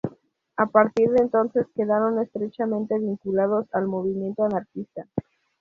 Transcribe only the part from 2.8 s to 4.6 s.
vinculados al movimiento